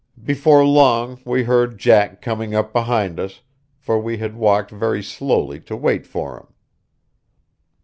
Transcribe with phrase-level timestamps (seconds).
[0.23, 3.41] Before long we heard Jack coming up behind us,
[3.77, 6.47] for we had walked very slowly to wait for him.